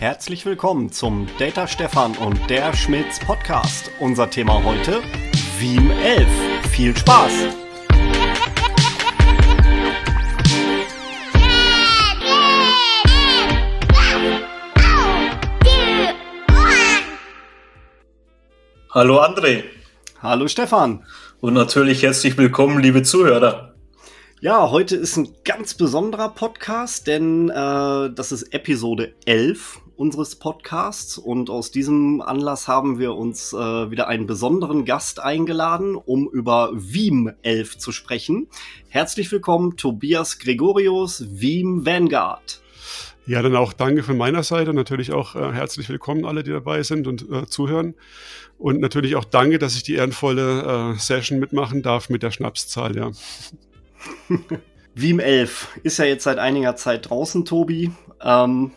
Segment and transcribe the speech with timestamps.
[0.00, 3.90] Herzlich willkommen zum Data Stefan und der Schmitz Podcast.
[4.00, 5.02] Unser Thema heute
[5.58, 6.26] Veeam 11.
[6.70, 7.30] Viel Spaß!
[18.94, 19.64] Hallo André.
[20.22, 21.04] Hallo Stefan.
[21.42, 23.74] Und natürlich herzlich willkommen, liebe Zuhörer.
[24.40, 31.18] Ja, heute ist ein ganz besonderer Podcast, denn äh, das ist Episode 11 unseres Podcasts
[31.18, 36.70] und aus diesem Anlass haben wir uns äh, wieder einen besonderen Gast eingeladen, um über
[36.72, 38.48] Veeam 11 zu sprechen.
[38.88, 42.62] Herzlich willkommen, Tobias Gregorius, Veeam Vanguard.
[43.26, 44.72] Ja, dann auch danke von meiner Seite.
[44.72, 47.94] Natürlich auch äh, herzlich willkommen alle, die dabei sind und äh, zuhören.
[48.58, 52.96] Und natürlich auch danke, dass ich die ehrenvolle äh, Session mitmachen darf mit der Schnapszahl,
[52.96, 53.10] ja.
[54.94, 57.90] Veeam 11 ist ja jetzt seit einiger Zeit draußen, Tobi.
[58.22, 58.72] Ähm,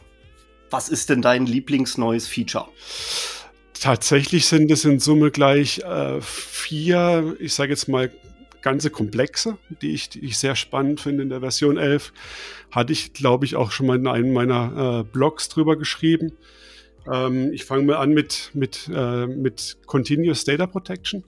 [0.73, 2.68] was ist denn dein Lieblingsneues Feature?
[3.80, 8.11] Tatsächlich sind es in Summe gleich äh, vier, ich sage jetzt mal,
[8.61, 12.11] ganze Komplexe, die ich, die ich sehr spannend finde in der Version 11.
[12.72, 16.31] Hatte ich, glaube ich, auch schon mal in einem meiner äh, Blogs drüber geschrieben.
[17.11, 21.23] Ähm, ich fange mal an mit, mit, äh, mit Continuous Data Protection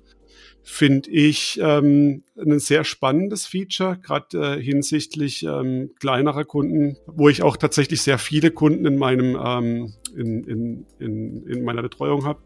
[0.67, 7.44] finde ich ähm, ein sehr spannendes Feature, gerade äh, hinsichtlich ähm, kleinerer Kunden, wo ich
[7.44, 12.39] auch tatsächlich sehr viele Kunden in meinem ähm, in, in, in, in meiner Betreuung habe,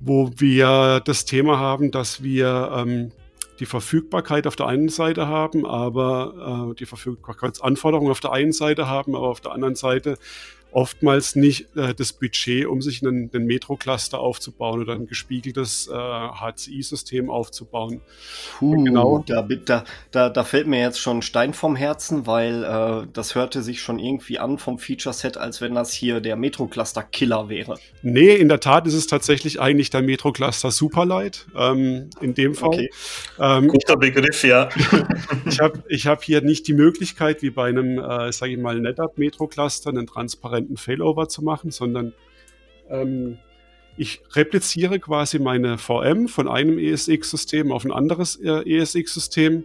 [0.00, 3.12] wo wir das Thema haben, dass wir ähm,
[3.60, 8.86] die Verfügbarkeit auf der einen Seite haben, aber äh, die Verfügbarkeitsanforderungen auf der einen Seite
[8.86, 10.16] haben, aber auf der anderen Seite
[10.70, 15.92] oftmals nicht äh, das Budget, um sich einen, einen Metro-Cluster aufzubauen oder ein gespiegeltes äh,
[15.94, 18.00] HCI-System aufzubauen.
[18.58, 19.24] Puh, genau.
[19.26, 23.34] Da, da, da, da fällt mir jetzt schon ein Stein vom Herzen, weil äh, das
[23.34, 27.78] hörte sich schon irgendwie an vom Feature-Set, als wenn das hier der Metro-Cluster-Killer wäre.
[28.02, 31.46] Nee, in der Tat ist es tatsächlich eigentlich der Metro-Cluster Superlight.
[31.56, 32.68] Ähm, in dem Fall.
[32.68, 32.90] Okay.
[33.40, 34.68] Ähm, Guter Begriff, ja.
[35.46, 38.78] ich habe ich hab hier nicht die Möglichkeit, wie bei einem, äh, sage ich mal,
[38.78, 42.12] NetApp Metro-Cluster, einen transparenten transparenten Failover zu machen, sondern
[42.88, 43.38] ähm,
[43.96, 49.64] ich repliziere quasi meine VM von einem ESX-System auf ein anderes äh, ESX-System.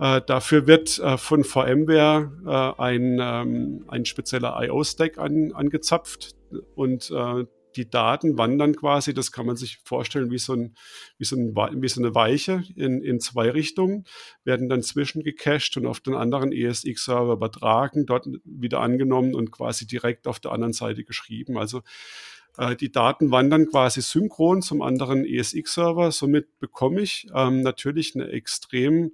[0.00, 6.34] Äh, dafür wird äh, von VMware äh, ein, ähm, ein spezieller IO-Stack an, angezapft
[6.74, 7.44] und äh,
[7.76, 10.74] die Daten wandern quasi, das kann man sich vorstellen wie so, ein,
[11.18, 14.04] wie so, ein, wie so eine Weiche in, in zwei Richtungen,
[14.44, 20.26] werden dann zwischengecached und auf den anderen ESX-Server übertragen, dort wieder angenommen und quasi direkt
[20.26, 21.58] auf der anderen Seite geschrieben.
[21.58, 21.82] Also
[22.58, 26.12] äh, die Daten wandern quasi synchron zum anderen ESX-Server.
[26.12, 29.12] Somit bekomme ich ähm, natürlich eine extrem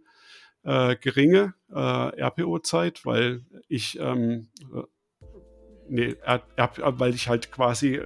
[0.65, 4.49] äh, geringe äh, RPO-Zeit, weil ich ähm,
[5.91, 6.16] Nee,
[6.76, 8.04] weil ich halt quasi äh,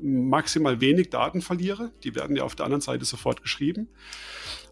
[0.00, 1.90] maximal wenig Daten verliere.
[2.04, 3.88] Die werden ja auf der anderen Seite sofort geschrieben.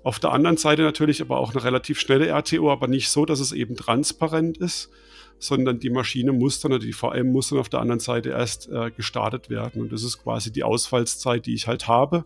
[0.02, 3.40] Auf der anderen Seite natürlich aber auch eine relativ schnelle RTO, aber nicht so, dass
[3.40, 4.90] es eben transparent ist,
[5.38, 8.68] sondern die Maschine muss dann oder die VM muss dann auf der anderen Seite erst
[8.70, 9.82] äh, gestartet werden.
[9.82, 12.24] Und das ist quasi die Ausfallszeit, die ich halt habe.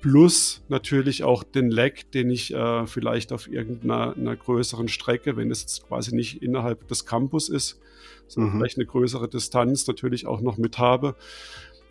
[0.00, 5.62] Plus natürlich auch den Lag, den ich äh, vielleicht auf irgendeiner größeren Strecke, wenn es
[5.62, 7.80] jetzt quasi nicht innerhalb des Campus ist,
[8.28, 8.58] sondern mhm.
[8.58, 11.16] vielleicht eine größere Distanz natürlich auch noch mit habe.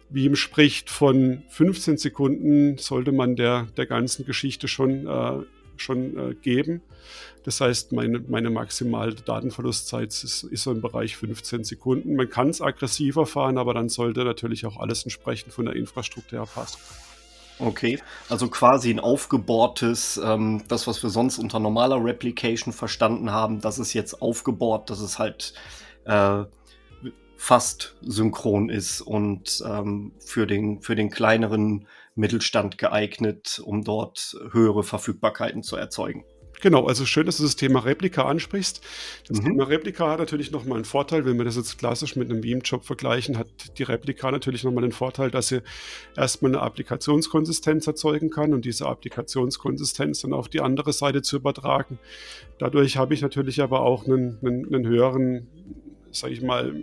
[0.09, 5.43] Wie ihm spricht, von 15 Sekunden sollte man der, der ganzen Geschichte schon, äh,
[5.75, 6.81] schon äh, geben.
[7.43, 12.15] Das heißt, meine, meine maximale Datenverlustzeit ist, ist so im Bereich 15 Sekunden.
[12.15, 16.39] Man kann es aggressiver fahren, aber dann sollte natürlich auch alles entsprechend von der Infrastruktur
[16.39, 16.79] her passen.
[17.59, 23.61] Okay, also quasi ein aufgebohrtes, ähm, das, was wir sonst unter normaler Replication verstanden haben,
[23.61, 25.53] das ist jetzt aufgebohrt, dass es halt
[26.05, 26.43] äh,
[27.35, 34.83] fast synchron ist und ähm, für, den, für den kleineren Mittelstand geeignet, um dort höhere
[34.83, 36.25] Verfügbarkeiten zu erzeugen.
[36.61, 38.81] Genau, also schön, dass du das Thema Replika ansprichst.
[39.27, 39.45] Das mhm.
[39.45, 42.83] Thema Replika hat natürlich nochmal einen Vorteil, wenn wir das jetzt klassisch mit einem Veeam-Job
[42.83, 45.61] vergleichen, hat die Replika natürlich nochmal den Vorteil, dass sie
[46.15, 51.99] erstmal eine Applikationskonsistenz erzeugen kann und diese Applikationskonsistenz dann auf die andere Seite zu übertragen.
[52.57, 55.47] Dadurch habe ich natürlich aber auch einen, einen, einen höheren,
[56.11, 56.73] sage ich mal,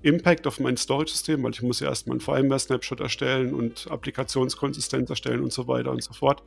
[0.00, 5.42] Impact auf mein Storage-System, weil ich muss ja erstmal einen VMware-Snapshot erstellen und Applikationskonsistenz erstellen
[5.42, 6.42] und so weiter und so fort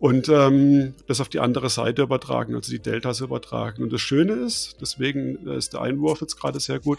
[0.00, 3.82] und ähm, das auf die andere Seite übertragen, also die Deltas übertragen.
[3.82, 6.98] Und das Schöne ist, deswegen ist der Einwurf jetzt gerade sehr gut,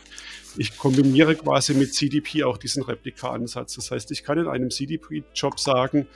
[0.58, 3.76] ich kombiniere quasi mit CDP auch diesen Replika-Ansatz.
[3.76, 6.08] Das heißt, ich kann in einem CDP-Job sagen,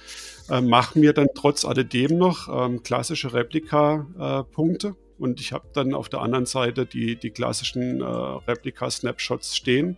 [0.50, 4.96] äh, mach mir dann trotz alledem noch ähm, klassische Replika-Punkte.
[5.20, 9.98] Und ich habe dann auf der anderen Seite die, die klassischen äh, Replika-Snapshots stehen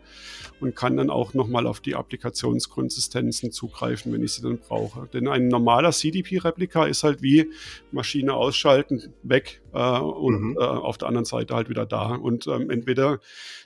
[0.60, 5.08] und kann dann auch nochmal auf die Applikationskonsistenzen zugreifen, wenn ich sie dann brauche.
[5.14, 7.50] Denn ein normaler CDP-Replika ist halt wie
[7.92, 10.58] Maschine ausschalten, weg äh, und mhm.
[10.60, 12.16] äh, auf der anderen Seite halt wieder da.
[12.16, 13.20] Und ähm, entweder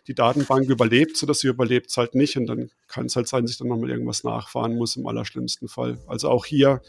[0.07, 3.43] die Datenbank überlebt, oder sie überlebt es halt nicht und dann kann es halt sein,
[3.43, 5.99] dass ich dann nochmal irgendwas nachfahren muss im allerschlimmsten Fall.
[6.07, 6.81] Also auch hier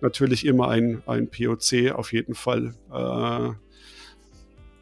[0.00, 3.71] natürlich immer ein, ein POC auf jeden Fall äh,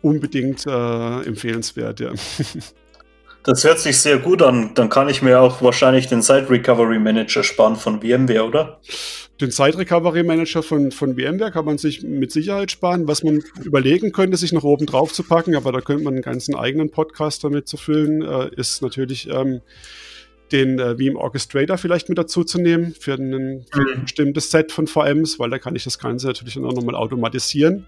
[0.02, 2.12] unbedingt äh, empfehlenswert, ja.
[3.42, 4.72] Das hört sich sehr gut an.
[4.74, 8.80] Dann kann ich mir auch wahrscheinlich den Site Recovery Manager sparen von VMware, oder?
[9.40, 13.08] Den Site Recovery Manager von, von VMware kann man sich mit Sicherheit sparen.
[13.08, 16.22] Was man überlegen könnte, sich noch oben drauf zu packen, aber da könnte man einen
[16.22, 19.62] ganzen eigenen Podcast damit zu füllen, äh, ist natürlich ähm,
[20.52, 24.02] den äh, Veeam Orchestrator vielleicht mit dazu zu nehmen für, einen, für ein mhm.
[24.02, 27.86] bestimmtes Set von VMs, weil da kann ich das Ganze natürlich dann auch nochmal automatisieren.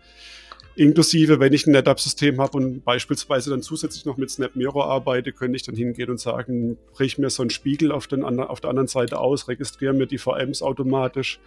[0.75, 5.33] Inklusive, wenn ich ein NetApp-System habe und beispielsweise dann zusätzlich noch mit Snap Mirror arbeite,
[5.33, 8.71] könnte ich dann hingehen und sagen, brich mir so einen Spiegel auf, den, auf der
[8.71, 11.41] anderen Seite aus, registriere mir die VMs automatisch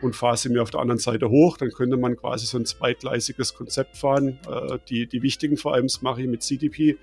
[0.00, 1.56] und fahre sie mir auf der anderen Seite hoch.
[1.56, 4.38] Dann könnte man quasi so ein zweigleisiges Konzept fahren.
[4.48, 6.98] Äh, die, die wichtigen VMs mache ich mit CDP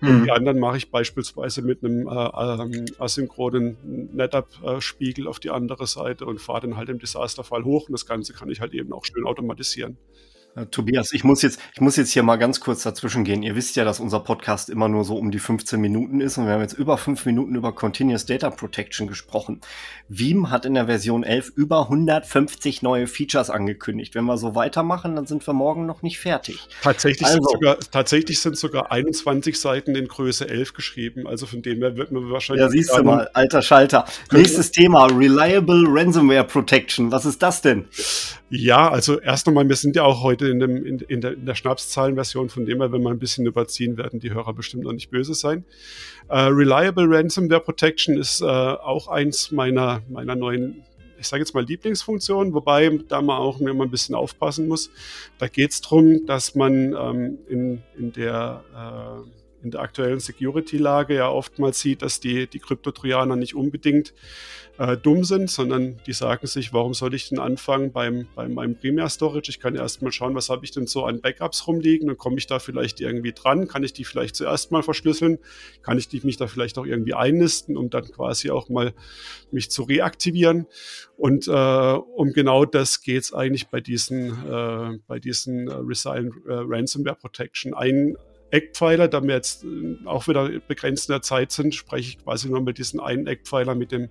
[0.00, 0.24] und mhm.
[0.24, 3.76] die anderen mache ich beispielsweise mit einem äh, ähm, asynchronen
[4.14, 7.88] NetApp-Spiegel auf die andere Seite und fahre dann halt im Desasterfall hoch.
[7.88, 9.98] Und das Ganze kann ich halt eben auch schön automatisieren.
[10.56, 13.42] Äh, Tobias, ich muss jetzt, ich muss jetzt hier mal ganz kurz dazwischen gehen.
[13.42, 16.46] Ihr wisst ja, dass unser Podcast immer nur so um die 15 Minuten ist und
[16.46, 19.60] wir haben jetzt über fünf Minuten über Continuous Data Protection gesprochen.
[20.08, 24.14] Veeam hat in der Version 11 über 150 neue Features angekündigt.
[24.14, 26.66] Wenn wir so weitermachen, dann sind wir morgen noch nicht fertig.
[26.82, 31.26] Tatsächlich, also, sind, sogar, tatsächlich sind sogar 21 Seiten in Größe 11 geschrieben.
[31.26, 32.62] Also von dem her wird man wahrscheinlich.
[32.62, 34.06] Ja, siehst du mal, alter Schalter.
[34.32, 37.12] Nächstes Thema, Reliable Ransomware Protection.
[37.12, 37.86] Was ist das denn?
[38.50, 41.46] Ja, also erst einmal, wir sind ja auch heute in, dem, in, in der, in
[41.46, 44.92] der Schnapszahlenversion, von dem her, wenn wir ein bisschen überziehen, werden die Hörer bestimmt noch
[44.92, 45.64] nicht böse sein.
[46.28, 50.82] Äh, Reliable Ransomware Protection ist äh, auch eins meiner, meiner neuen
[51.20, 54.90] ich sage jetzt mal Lieblingsfunktionen, wobei da man auch immer ein bisschen aufpassen muss.
[55.38, 61.14] Da geht es darum, dass man ähm, in, in der äh, in der aktuellen Security-Lage
[61.14, 64.14] ja oftmals sieht, dass die, die Kryptotrojaner nicht unbedingt
[64.78, 68.76] äh, dumm sind, sondern die sagen sich, warum soll ich denn anfangen beim, bei meinem
[68.76, 69.50] Primär-Storage?
[69.50, 72.46] Ich kann erstmal schauen, was habe ich denn so an Backups rumliegen und komme ich
[72.46, 73.66] da vielleicht irgendwie dran?
[73.66, 75.38] Kann ich die vielleicht zuerst mal verschlüsseln?
[75.82, 78.94] Kann ich mich da vielleicht auch irgendwie einnisten, um dann quasi auch mal
[79.50, 80.66] mich zu reaktivieren?
[81.16, 86.34] Und äh, um genau das geht es eigentlich bei diesen, äh, bei diesen äh, Resilient
[86.46, 87.74] äh, Ransomware Protection.
[87.74, 88.16] Ein,
[88.50, 92.48] Eckpfeiler, da wir jetzt äh, auch wieder begrenzt in der Zeit sind, spreche ich quasi
[92.48, 94.08] nur mit diesem einen Eckpfeiler mit dem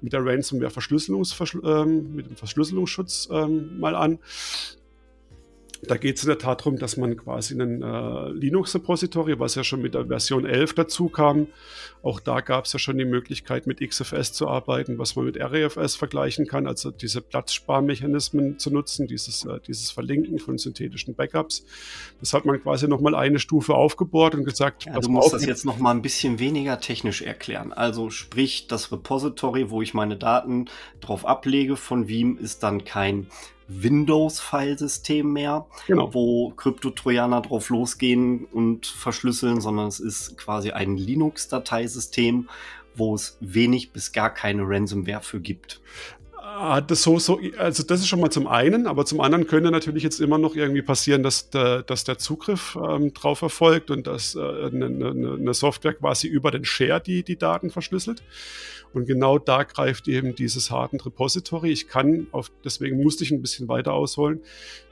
[0.00, 4.20] mit der Ransomware Verschlüsselungs, ähm, mit dem Verschlüsselungsschutz ähm, mal an.
[5.82, 9.64] Da geht es in der Tat darum, dass man quasi ein äh, Linux-Repository, was ja
[9.64, 11.48] schon mit der Version 11 dazu kam,
[12.02, 15.38] auch da gab es ja schon die Möglichkeit, mit XFS zu arbeiten, was man mit
[15.38, 21.64] RAFS vergleichen kann, also diese Platzsparmechanismen zu nutzen, dieses, äh, dieses Verlinken von synthetischen Backups.
[22.20, 25.64] Das hat man quasi nochmal eine Stufe aufgebohrt und gesagt, ja, du musst das jetzt
[25.64, 27.72] nochmal ein bisschen weniger technisch erklären.
[27.72, 30.66] Also sprich, das Repository, wo ich meine Daten
[31.00, 33.26] drauf ablege von Veeam, ist dann kein
[33.68, 36.12] Windows-Filesystem mehr, genau.
[36.14, 42.48] wo Kryptotrojaner drauf losgehen und verschlüsseln, sondern es ist quasi ein Linux-Dateisystem,
[42.94, 45.80] wo es wenig bis gar keine Ransomware für gibt.
[46.86, 50.02] Das so, so, also das ist schon mal zum einen, aber zum anderen könnte natürlich
[50.02, 54.34] jetzt immer noch irgendwie passieren, dass der, dass der Zugriff ähm, drauf erfolgt und dass
[54.34, 58.22] äh, eine, eine, Software quasi über den Share die, die Daten verschlüsselt.
[58.92, 61.70] Und genau da greift eben dieses Hardened Repository.
[61.70, 64.40] Ich kann, auf, deswegen musste ich ein bisschen weiter ausholen.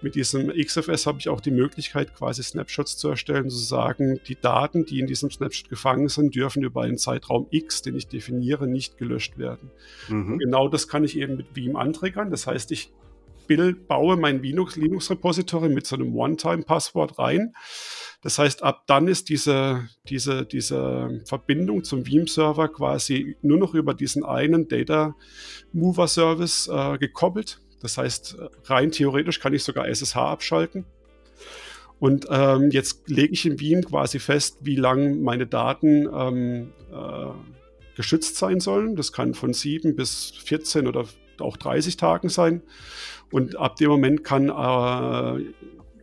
[0.02, 4.37] Mit diesem XFS habe ich auch die Möglichkeit, quasi Snapshots zu erstellen, zu sagen, die
[4.38, 8.66] Daten, die in diesem Snapshot gefangen sind, dürfen über einen Zeitraum X, den ich definiere,
[8.66, 9.70] nicht gelöscht werden.
[10.08, 10.38] Mhm.
[10.38, 12.31] Genau das kann ich eben mit Veeam antriggern.
[12.31, 12.93] Das heißt, ich
[13.89, 17.53] baue mein Linux-Repository mit so einem One-Time-Passwort rein
[18.27, 23.95] das heißt, ab dann ist diese, diese, diese Verbindung zum Veeam-Server quasi nur noch über
[23.95, 25.15] diesen einen Data
[25.73, 27.61] Mover Service äh, gekoppelt.
[27.81, 30.87] Das heißt, rein theoretisch kann ich sogar SSH abschalten.
[32.01, 37.97] Und ähm, jetzt lege ich in Veeam quasi fest, wie lang meine Daten ähm, äh,
[37.97, 38.97] geschützt sein sollen.
[38.97, 41.05] Das kann von 7 bis 14 oder
[41.43, 42.62] auch 30 Tagen sein.
[43.31, 44.52] Und ab dem Moment kann äh,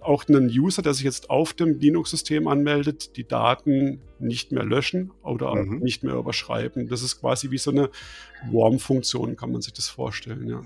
[0.04, 5.12] auch einen User, der sich jetzt auf dem Linux-System anmeldet, die Daten nicht mehr löschen
[5.24, 5.80] oder mhm.
[5.80, 6.90] nicht mehr überschreiben.
[6.90, 7.90] Das ist quasi wie so eine
[8.52, 10.62] Warm-Funktion, kann man sich das vorstellen, ja.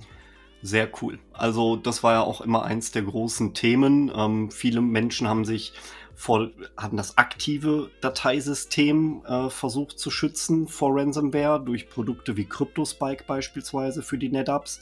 [0.64, 1.20] Sehr cool.
[1.34, 4.12] Also das war ja auch immer eins der großen Themen.
[4.14, 5.74] Ähm, viele Menschen haben sich
[6.20, 13.26] vor, haben das aktive Dateisystem äh, versucht zu schützen vor Ransomware durch Produkte wie CryptoSpike
[13.28, 14.82] beispielsweise für die NetApps,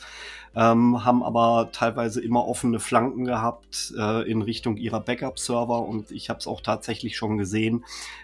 [0.56, 6.30] ähm, haben aber teilweise immer offene Flanken gehabt äh, in Richtung ihrer Backup-Server und ich
[6.30, 7.84] habe es auch tatsächlich schon gesehen,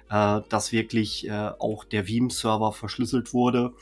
[0.10, 3.74] äh, dass wirklich äh, auch der Veeam-Server verschlüsselt wurde,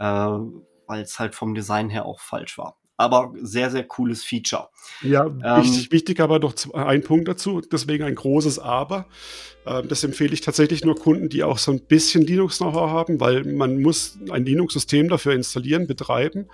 [0.00, 4.68] äh, weil es halt vom Design her auch falsch war aber sehr, sehr cooles Feature.
[5.02, 9.06] Ja, ähm, wichtig, wichtig, aber noch ein Punkt dazu, deswegen ein großes Aber.
[9.66, 13.44] Ähm, das empfehle ich tatsächlich nur Kunden, die auch so ein bisschen Linux-Know-how haben, weil
[13.44, 16.46] man muss ein Linux-System dafür installieren, betreiben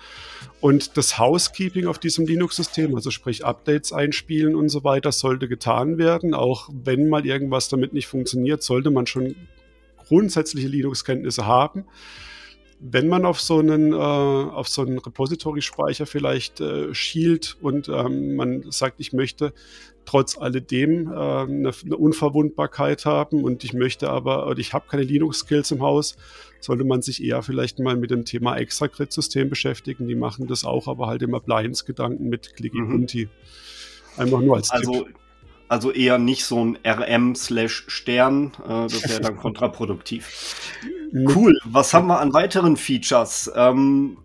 [0.60, 5.98] und das Housekeeping auf diesem Linux-System, also sprich Updates einspielen und so weiter, sollte getan
[5.98, 6.32] werden.
[6.32, 9.36] Auch wenn mal irgendwas damit nicht funktioniert, sollte man schon
[10.06, 11.84] grundsätzliche Linux-Kenntnisse haben
[12.80, 18.36] wenn man auf so einen, äh, auf so einen Repository-Speicher vielleicht äh, schielt und ähm,
[18.36, 19.52] man sagt, ich möchte
[20.04, 25.02] trotz alledem äh, eine, eine, Unverwundbarkeit haben und ich möchte aber, oder ich habe keine
[25.02, 26.16] Linux-Skills im Haus,
[26.60, 30.06] sollte man sich eher vielleicht mal mit dem Thema Extra-Grid-System beschäftigen.
[30.08, 33.06] Die machen das auch, aber halt im Appliance-Gedanken mit Clicky mhm.
[34.16, 35.14] Einfach nur als also, Tipp.
[35.68, 40.56] Also eher nicht so ein RM slash Stern, äh, das wäre dann kontraproduktiv.
[41.12, 41.58] Cool.
[41.64, 43.50] Was haben wir an weiteren Features?
[43.54, 44.18] Ähm,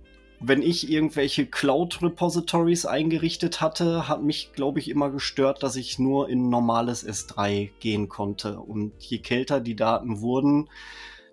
[0.46, 6.28] wenn ich irgendwelche Cloud-Repositories eingerichtet hatte, hat mich, glaube ich, immer gestört, dass ich nur
[6.28, 8.60] in normales S3 gehen konnte.
[8.60, 10.70] Und je kälter die Daten wurden,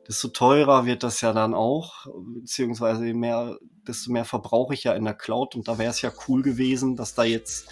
[0.07, 5.05] desto teurer wird das ja dann auch, beziehungsweise mehr, desto mehr verbrauche ich ja in
[5.05, 5.57] der Cloud.
[5.57, 7.69] Und da wäre es ja cool gewesen, dass da jetzt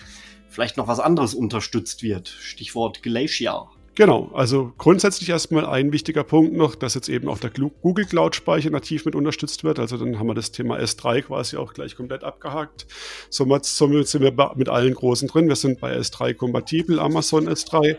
[0.48, 2.28] vielleicht noch was anderes unterstützt wird.
[2.28, 3.68] Stichwort Glacier.
[3.98, 8.70] Genau, also grundsätzlich erstmal ein wichtiger Punkt noch, dass jetzt eben auch der Google Cloud-Speicher
[8.70, 9.80] nativ mit unterstützt wird.
[9.80, 12.86] Also dann haben wir das Thema S3 quasi auch gleich komplett abgehakt.
[13.28, 15.48] Somit, somit sind wir mit allen großen drin.
[15.48, 17.96] Wir sind bei S3 kompatibel, Amazon S3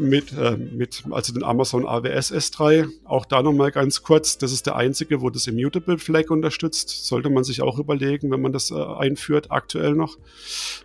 [0.00, 2.88] mit, äh, mit also den Amazon AWS S3.
[3.04, 7.06] Auch da nochmal ganz kurz, das ist der einzige, wo das Immutable Flag unterstützt.
[7.06, 10.18] Sollte man sich auch überlegen, wenn man das äh, einführt, aktuell noch.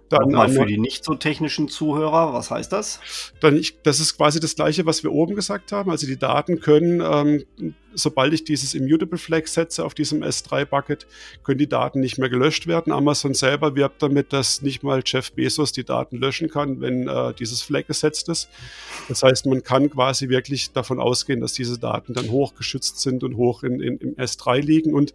[0.10, 3.00] Dann mal für die nicht so technischen Zuhörer, was heißt das?
[3.40, 5.90] Dann ich, das ist quasi das gleiche, was wir oben gesagt haben.
[5.90, 11.08] Also die Daten können, ähm, sobald ich dieses Immutable Flag setze auf diesem S3-Bucket,
[11.44, 12.94] können die Daten nicht mehr gelöscht werden.
[12.94, 17.34] Amazon selber wirbt damit, dass nicht mal Jeff Bezos die Daten löschen kann, wenn äh,
[17.34, 18.50] dieses Flag gesetzt ist.
[19.08, 23.36] Das heißt, man kann quasi wirklich davon ausgehen, dass diese Daten dann hochgeschützt sind und
[23.38, 24.94] hoch in, in, im S3 liegen.
[24.94, 25.14] Und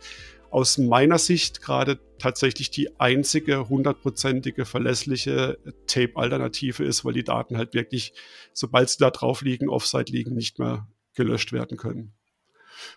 [0.50, 7.72] aus meiner Sicht gerade tatsächlich die einzige hundertprozentige verlässliche Tape-Alternative ist, weil die Daten halt
[7.72, 8.12] wirklich,
[8.52, 12.12] sobald sie da drauf liegen, offside liegen, nicht mehr gelöscht werden können.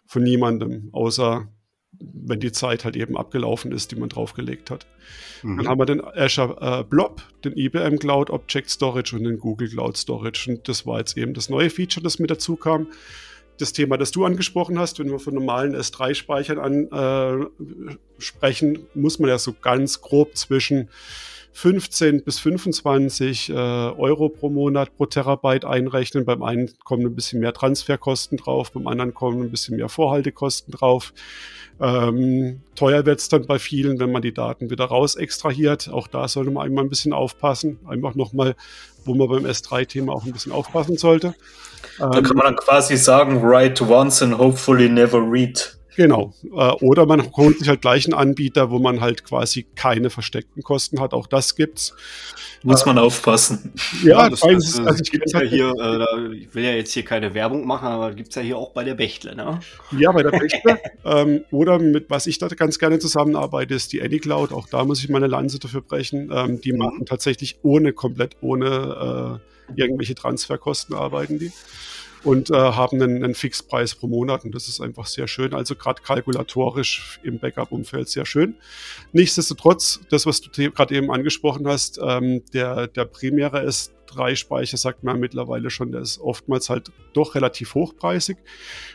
[0.06, 1.48] Von niemandem, außer
[2.00, 4.88] wenn die Zeit halt eben abgelaufen ist, die man draufgelegt hat.
[5.44, 5.58] Mhm.
[5.58, 9.70] Dann haben wir den Azure äh, Blob, den IBM Cloud Object Storage und den Google
[9.70, 10.50] Cloud Storage.
[10.50, 12.88] Und das war jetzt eben das neue Feature, das mit dazu kam
[13.58, 17.46] das Thema, das du angesprochen hast, wenn wir von normalen S3-Speichern an äh,
[18.18, 20.90] sprechen, muss man ja so ganz grob zwischen
[21.54, 26.26] 15 bis 25 äh, Euro pro Monat pro Terabyte einrechnen.
[26.26, 30.74] Beim einen kommen ein bisschen mehr Transferkosten drauf, beim anderen kommen ein bisschen mehr Vorhaltekosten
[30.74, 31.14] drauf.
[31.80, 35.90] Ähm, teuer wird es dann bei vielen, wenn man die Daten wieder raus extrahiert.
[35.90, 37.80] Auch da sollte man einmal ein bisschen aufpassen.
[37.88, 38.56] Einfach nochmal,
[39.06, 41.36] wo man beim S3-Thema auch ein bisschen aufpassen sollte.
[42.00, 45.78] Da kann man dann quasi sagen, write once and hopefully never read.
[45.96, 46.34] Genau.
[46.44, 50.64] Äh, oder man holt sich halt gleich einen Anbieter, wo man halt quasi keine versteckten
[50.64, 51.14] Kosten hat.
[51.14, 51.96] Auch das gibt's.
[52.64, 53.74] Muss man aufpassen.
[54.04, 57.04] Ja, das, das, das, also ich, gibt's ja hier, äh, ich will ja jetzt hier
[57.04, 59.60] keine Werbung machen, aber gibt es ja hier auch bei der Bechtle, ne?
[59.98, 60.80] Ja, bei der Bechtle.
[61.06, 64.54] ähm, oder mit was ich da ganz gerne zusammenarbeite, ist die AnyCloud.
[64.54, 66.32] Auch da muss ich meine Lanze dafür brechen.
[66.34, 66.80] Ähm, die mhm.
[66.80, 69.40] machen tatsächlich ohne, komplett ohne
[69.76, 71.52] äh, irgendwelche Transferkosten arbeiten die
[72.24, 75.54] und äh, haben einen, einen Fixpreis pro Monat und das ist einfach sehr schön.
[75.54, 78.56] Also gerade kalkulatorisch im Backup-Umfeld sehr schön.
[79.12, 85.20] Nichtsdestotrotz, das, was du gerade eben angesprochen hast, ähm, der, der primäre S3-Speicher sagt man
[85.20, 88.38] mittlerweile schon, der ist oftmals halt doch relativ hochpreisig.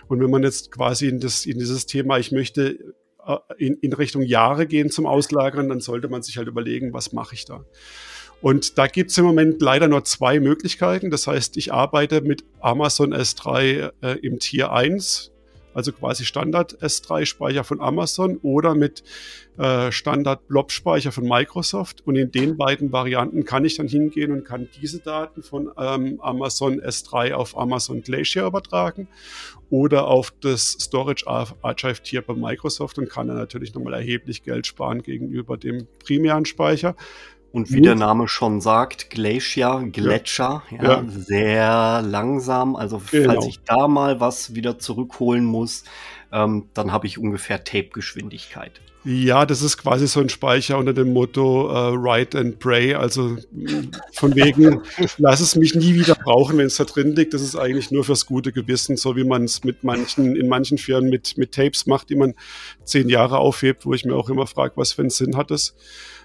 [0.08, 2.78] Und wenn man jetzt quasi in, das, in dieses Thema, ich möchte
[3.26, 7.12] äh, in, in Richtung Jahre gehen zum Auslagern, dann sollte man sich halt überlegen, was
[7.12, 7.64] mache ich da.
[8.40, 11.10] Und da gibt es im Moment leider nur zwei Möglichkeiten.
[11.10, 15.32] Das heißt, ich arbeite mit Amazon S3 äh, im Tier 1,
[15.74, 19.02] also quasi Standard S3-Speicher von Amazon oder mit
[19.58, 22.06] äh, Standard Blob-Speicher von Microsoft.
[22.06, 26.20] Und in den beiden Varianten kann ich dann hingehen und kann diese Daten von ähm,
[26.20, 29.08] Amazon S3 auf Amazon Glacier übertragen
[29.68, 34.68] oder auf das Storage Archive Tier bei Microsoft und kann dann natürlich nochmal erheblich Geld
[34.68, 36.94] sparen gegenüber dem primären Speicher.
[37.50, 40.82] Und wie der Name schon sagt, Glacier, Gletscher, ja.
[40.82, 42.76] ja, sehr langsam.
[42.76, 43.32] Also genau.
[43.32, 45.84] falls ich da mal was wieder zurückholen muss,
[46.30, 48.80] ähm, dann habe ich ungefähr Tape-Geschwindigkeit.
[49.04, 52.94] Ja, das ist quasi so ein Speicher unter dem Motto uh, Write and Pray.
[52.94, 53.38] Also
[54.12, 54.82] von wegen,
[55.16, 57.32] lass es mich nie wieder brauchen, wenn es da drin liegt.
[57.32, 60.76] Das ist eigentlich nur fürs gute Gewissen, so wie man es mit manchen, in manchen
[60.76, 62.34] Firmen mit, mit Tapes macht, die man
[62.84, 65.74] zehn Jahre aufhebt, wo ich mir auch immer frage, was für einen Sinn hat das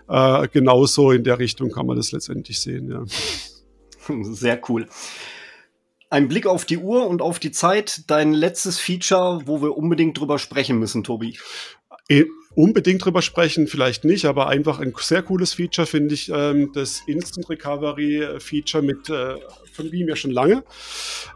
[0.07, 2.89] äh, genauso in der Richtung kann man das letztendlich sehen.
[2.89, 3.03] Ja.
[4.23, 4.87] Sehr cool.
[6.09, 8.03] Ein Blick auf die Uhr und auf die Zeit.
[8.07, 11.37] Dein letztes Feature, wo wir unbedingt drüber sprechen müssen, Tobi.
[12.55, 17.01] Unbedingt drüber sprechen, vielleicht nicht, aber einfach ein sehr cooles Feature finde ich ähm, das
[17.07, 19.37] Instant Recovery Feature mit äh,
[19.71, 20.63] von Veeam ja schon lange.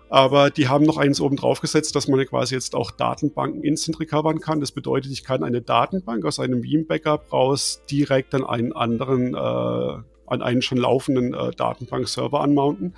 [0.09, 3.99] Aber die haben noch eins oben drauf gesetzt, dass man quasi jetzt auch Datenbanken instant
[3.99, 4.59] recovern kann.
[4.59, 9.37] Das bedeutet, ich kann eine Datenbank aus einem Veeam-Backup raus direkt an einen anderen, äh,
[9.37, 12.93] an einen schon laufenden äh, Datenbank-Server anmounten.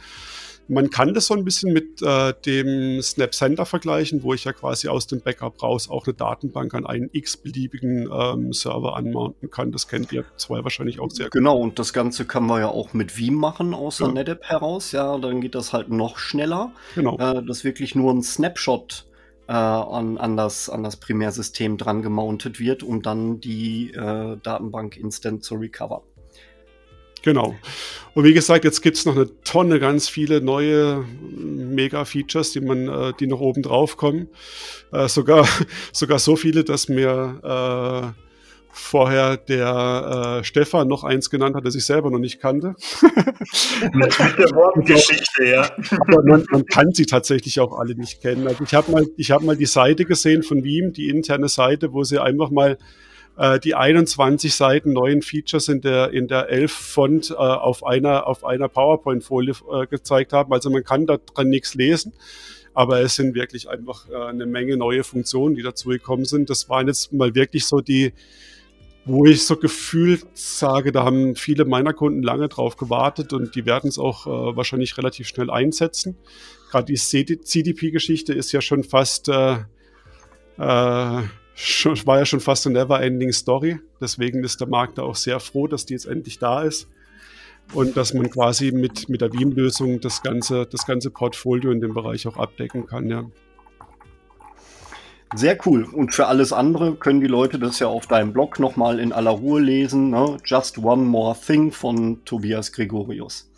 [0.69, 4.53] Man kann das so ein bisschen mit äh, dem Snap Center vergleichen, wo ich ja
[4.53, 9.71] quasi aus dem Backup raus auch eine Datenbank an einen x-beliebigen ähm, Server anmounten kann.
[9.71, 11.33] Das kennt ihr zwei wahrscheinlich auch sehr gut.
[11.33, 14.13] Genau, und das Ganze kann man ja auch mit Veeam machen aus der ja.
[14.13, 14.91] NetApp heraus.
[14.91, 16.71] Ja, dann geht das halt noch schneller.
[16.93, 17.17] Genau.
[17.17, 19.07] Äh, dass wirklich nur ein Snapshot
[19.47, 24.95] äh, an, an, das, an das Primärsystem dran gemountet wird, um dann die äh, Datenbank
[24.95, 26.01] instant zu recovern.
[27.23, 27.55] Genau.
[28.13, 32.88] Und wie gesagt, jetzt gibt es noch eine Tonne, ganz viele neue Mega-Features, die man,
[32.88, 34.29] äh, die noch oben drauf kommen.
[34.91, 35.47] Äh, sogar,
[35.93, 38.21] sogar so viele, dass mir äh,
[38.71, 42.75] vorher der äh, Stefan noch eins genannt hat, das ich selber noch nicht kannte.
[43.93, 45.69] Mit der Wortgeschichte, ja.
[45.91, 48.47] Aber man, man, kann sie tatsächlich auch alle nicht kennen.
[48.47, 51.93] Also ich habe mal, ich habe mal die Seite gesehen von Veeam, die interne Seite,
[51.93, 52.77] wo sie einfach mal
[53.39, 58.27] äh, die 21 Seiten neuen Features in der, in der 11 Font äh, auf einer,
[58.27, 60.51] auf einer PowerPoint-Folie äh, gezeigt haben.
[60.51, 62.13] Also man kann da dran nichts lesen.
[62.74, 66.50] Aber es sind wirklich einfach äh, eine Menge neue Funktionen, die dazugekommen sind.
[66.50, 68.12] Das waren jetzt mal wirklich so die,
[69.06, 73.65] wo ich so gefühlt sage, da haben viele meiner Kunden lange drauf gewartet und die
[73.65, 76.17] werden es auch äh, wahrscheinlich relativ schnell einsetzen.
[76.71, 79.56] Gerade die CDP-Geschichte ist ja schon fast äh,
[82.06, 83.80] war ja schon fast eine never-ending Story.
[84.00, 86.88] Deswegen ist der Markt da auch sehr froh, dass die jetzt endlich da ist.
[87.74, 91.93] Und dass man quasi mit, mit der Veeam-Lösung das ganze, das ganze Portfolio in dem
[91.93, 93.26] Bereich auch abdecken kann, ja.
[95.36, 95.84] Sehr cool.
[95.84, 99.30] Und für alles andere können die Leute das ja auf deinem Blog nochmal in aller
[99.30, 100.10] Ruhe lesen.
[100.10, 100.38] Ne?
[100.43, 103.52] Just One More Thing von Tobias Gregorius.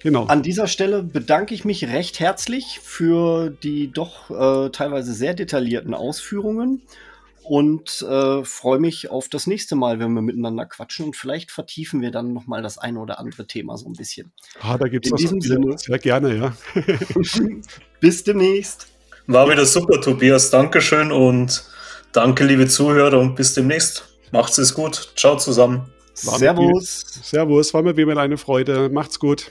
[0.00, 0.26] Genau.
[0.26, 5.94] An dieser Stelle bedanke ich mich recht herzlich für die doch äh, teilweise sehr detaillierten
[5.94, 6.82] Ausführungen
[7.42, 12.02] und äh, freue mich auf das nächste Mal, wenn wir miteinander quatschen und vielleicht vertiefen
[12.02, 14.32] wir dann noch mal das eine oder andere Thema so ein bisschen.
[14.60, 15.78] Ah, da gibt es was diesem Sinne.
[15.78, 16.56] Sehr gerne, ja.
[18.00, 18.88] Bis demnächst.
[19.26, 20.50] War wieder super, Tobias.
[20.50, 21.64] Dankeschön und
[22.12, 24.08] danke, liebe Zuhörer und bis demnächst.
[24.30, 25.12] Macht's es gut.
[25.16, 25.92] Ciao zusammen.
[26.14, 27.04] Servus.
[27.22, 28.88] Servus, war mir wie immer eine Freude.
[28.90, 29.50] Macht's gut.